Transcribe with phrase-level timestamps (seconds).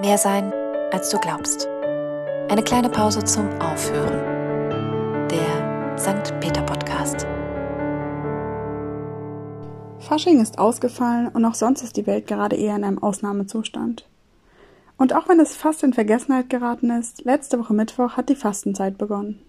[0.00, 0.52] Mehr sein,
[0.90, 1.68] als du glaubst.
[2.48, 4.18] Eine kleine Pause zum Aufhören.
[5.28, 6.34] Der St.
[6.40, 7.28] Peter Podcast.
[10.00, 14.04] Fasching ist ausgefallen und auch sonst ist die Welt gerade eher in einem Ausnahmezustand.
[14.98, 18.98] Und auch wenn es fast in Vergessenheit geraten ist, letzte Woche Mittwoch hat die Fastenzeit
[18.98, 19.40] begonnen.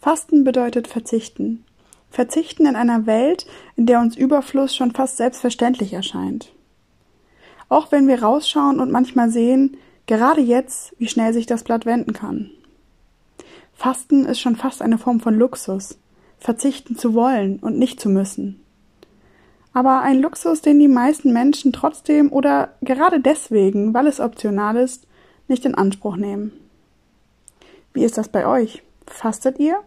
[0.00, 1.64] Fasten bedeutet verzichten.
[2.10, 6.52] Verzichten in einer Welt, in der uns Überfluss schon fast selbstverständlich erscheint.
[7.70, 12.12] Auch wenn wir rausschauen und manchmal sehen, gerade jetzt, wie schnell sich das Blatt wenden
[12.12, 12.50] kann.
[13.72, 15.96] Fasten ist schon fast eine Form von Luxus,
[16.38, 18.60] verzichten zu wollen und nicht zu müssen.
[19.72, 25.06] Aber ein Luxus, den die meisten Menschen trotzdem oder gerade deswegen, weil es optional ist,
[25.46, 26.52] nicht in Anspruch nehmen.
[27.92, 28.82] Wie ist das bei euch?
[29.06, 29.78] Fastet ihr?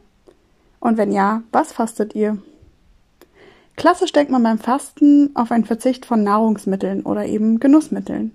[0.79, 2.37] Und wenn ja, was fastet ihr?
[3.83, 8.31] Klassisch denkt man beim Fasten auf einen Verzicht von Nahrungsmitteln oder eben Genussmitteln.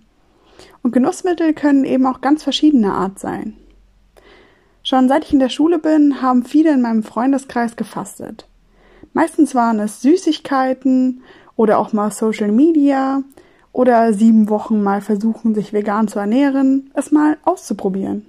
[0.83, 3.57] Und Genussmittel können eben auch ganz verschiedener Art sein.
[4.83, 8.47] Schon seit ich in der Schule bin, haben viele in meinem Freundeskreis gefastet.
[9.15, 11.23] Meistens waren es Süßigkeiten
[11.57, 13.23] oder auch mal Social Media
[13.73, 18.27] oder sieben Wochen mal versuchen, sich vegan zu ernähren, es mal auszuprobieren.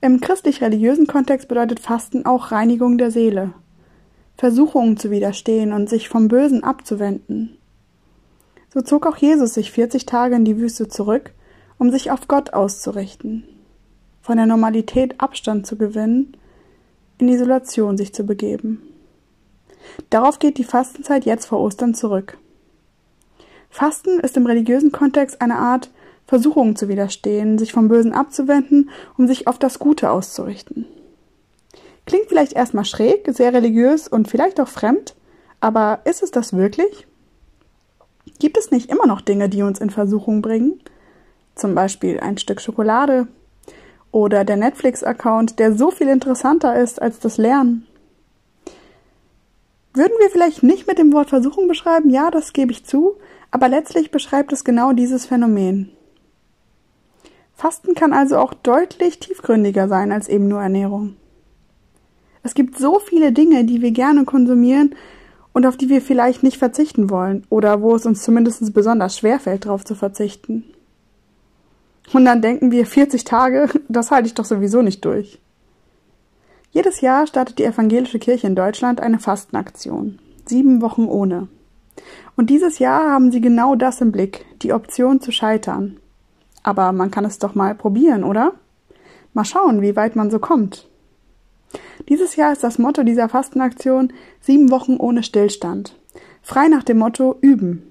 [0.00, 3.52] Im christlich-religiösen Kontext bedeutet Fasten auch Reinigung der Seele,
[4.38, 7.58] Versuchungen zu widerstehen und sich vom Bösen abzuwenden.
[8.72, 11.32] So zog auch Jesus sich 40 Tage in die Wüste zurück,
[11.76, 13.42] um sich auf Gott auszurichten,
[14.22, 16.36] von der Normalität Abstand zu gewinnen,
[17.18, 18.80] in Isolation sich zu begeben.
[20.08, 22.38] Darauf geht die Fastenzeit jetzt vor Ostern zurück.
[23.70, 25.90] Fasten ist im religiösen Kontext eine Art
[26.26, 30.86] Versuchungen zu widerstehen, sich vom Bösen abzuwenden, um sich auf das Gute auszurichten.
[32.08, 35.14] Klingt vielleicht erstmal schräg, sehr religiös und vielleicht auch fremd,
[35.60, 37.06] aber ist es das wirklich?
[38.38, 40.80] Gibt es nicht immer noch Dinge, die uns in Versuchung bringen?
[41.54, 43.28] Zum Beispiel ein Stück Schokolade
[44.10, 47.86] oder der Netflix-Account, der so viel interessanter ist als das Lernen.
[49.92, 52.08] Würden wir vielleicht nicht mit dem Wort Versuchung beschreiben?
[52.08, 53.18] Ja, das gebe ich zu,
[53.50, 55.90] aber letztlich beschreibt es genau dieses Phänomen.
[57.52, 61.16] Fasten kann also auch deutlich tiefgründiger sein als eben nur Ernährung.
[62.48, 64.94] Es gibt so viele Dinge, die wir gerne konsumieren
[65.52, 69.38] und auf die wir vielleicht nicht verzichten wollen oder wo es uns zumindest besonders schwer
[69.38, 70.64] fällt, darauf zu verzichten.
[72.14, 75.38] Und dann denken wir 40 Tage, das halte ich doch sowieso nicht durch.
[76.70, 80.18] Jedes Jahr startet die evangelische Kirche in Deutschland eine Fastenaktion.
[80.46, 81.48] Sieben Wochen ohne.
[82.34, 85.98] Und dieses Jahr haben sie genau das im Blick, die Option zu scheitern.
[86.62, 88.52] Aber man kann es doch mal probieren, oder?
[89.34, 90.87] Mal schauen, wie weit man so kommt.
[92.08, 95.94] Dieses Jahr ist das Motto dieser Fastenaktion sieben Wochen ohne Stillstand.
[96.42, 97.82] Frei nach dem Motto üben.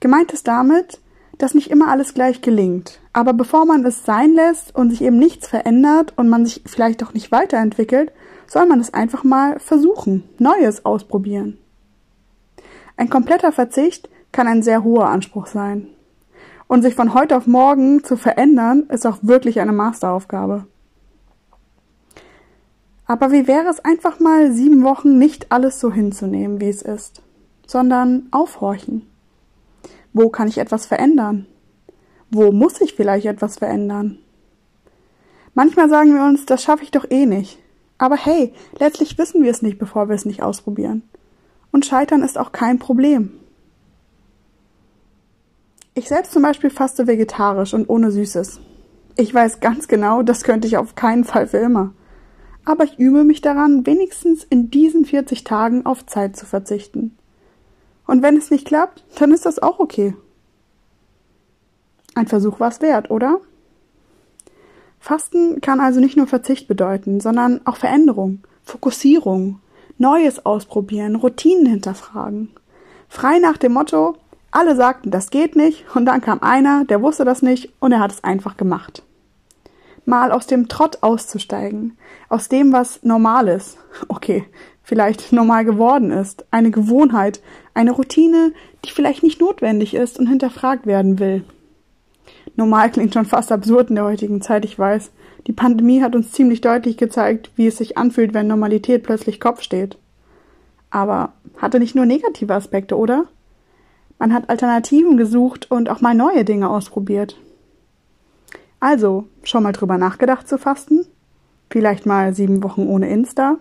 [0.00, 1.00] Gemeint ist damit,
[1.38, 3.00] dass nicht immer alles gleich gelingt.
[3.12, 7.02] Aber bevor man es sein lässt und sich eben nichts verändert und man sich vielleicht
[7.02, 8.12] auch nicht weiterentwickelt,
[8.46, 11.58] soll man es einfach mal versuchen, Neues ausprobieren.
[12.96, 15.88] Ein kompletter Verzicht kann ein sehr hoher Anspruch sein.
[16.66, 20.66] Und sich von heute auf morgen zu verändern, ist auch wirklich eine Masteraufgabe.
[23.08, 27.22] Aber wie wäre es einfach mal sieben Wochen nicht alles so hinzunehmen, wie es ist,
[27.66, 29.06] sondern aufhorchen?
[30.12, 31.46] Wo kann ich etwas verändern?
[32.30, 34.18] Wo muss ich vielleicht etwas verändern?
[35.54, 37.58] Manchmal sagen wir uns, das schaffe ich doch eh nicht.
[37.96, 41.02] Aber hey, letztlich wissen wir es nicht, bevor wir es nicht ausprobieren.
[41.72, 43.32] Und Scheitern ist auch kein Problem.
[45.94, 48.60] Ich selbst zum Beispiel faste vegetarisch und ohne Süßes.
[49.16, 51.94] Ich weiß ganz genau, das könnte ich auf keinen Fall für immer
[52.68, 57.16] aber ich übe mich daran, wenigstens in diesen 40 Tagen auf Zeit zu verzichten.
[58.06, 60.14] Und wenn es nicht klappt, dann ist das auch okay.
[62.14, 63.40] Ein Versuch war es wert, oder?
[65.00, 69.60] Fasten kann also nicht nur Verzicht bedeuten, sondern auch Veränderung, Fokussierung,
[69.96, 72.50] Neues ausprobieren, Routinen hinterfragen.
[73.08, 74.18] Frei nach dem Motto,
[74.50, 78.00] alle sagten, das geht nicht, und dann kam einer, der wusste das nicht, und er
[78.00, 79.04] hat es einfach gemacht
[80.08, 81.96] mal aus dem Trott auszusteigen,
[82.28, 83.78] aus dem, was normal ist.
[84.08, 84.44] Okay,
[84.82, 87.40] vielleicht normal geworden ist, eine Gewohnheit,
[87.74, 88.52] eine Routine,
[88.84, 91.44] die vielleicht nicht notwendig ist und hinterfragt werden will.
[92.56, 95.10] Normal klingt schon fast absurd in der heutigen Zeit, ich weiß.
[95.46, 99.62] Die Pandemie hat uns ziemlich deutlich gezeigt, wie es sich anfühlt, wenn Normalität plötzlich Kopf
[99.62, 99.98] steht.
[100.90, 103.26] Aber hatte nicht nur negative Aspekte, oder?
[104.18, 107.36] Man hat Alternativen gesucht und auch mal neue Dinge ausprobiert.
[108.80, 111.04] Also, schon mal drüber nachgedacht zu fasten?
[111.70, 113.56] Vielleicht mal sieben Wochen ohne Insta?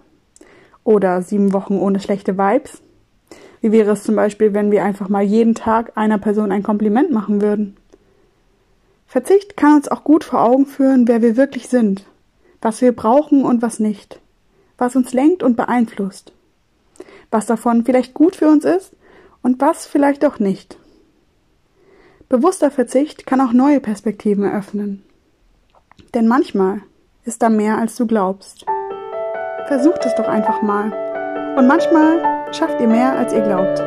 [0.84, 2.82] Oder sieben Wochen ohne schlechte Vibes?
[3.62, 7.12] Wie wäre es zum Beispiel, wenn wir einfach mal jeden Tag einer Person ein Kompliment
[7.12, 7.76] machen würden?
[9.08, 12.06] Verzicht kann uns auch gut vor Augen führen, wer wir wirklich sind,
[12.62, 14.20] was wir brauchen und was nicht,
[14.78, 16.34] was uns lenkt und beeinflusst,
[17.32, 18.94] was davon vielleicht gut für uns ist
[19.42, 20.78] und was vielleicht auch nicht.
[22.30, 25.04] Bewusster Verzicht kann auch neue Perspektiven eröffnen.
[26.18, 26.82] Denn manchmal
[27.26, 28.66] ist da mehr, als du glaubst.
[29.68, 30.86] Versucht es doch einfach mal.
[31.56, 33.80] Und manchmal schafft ihr mehr, als ihr glaubt.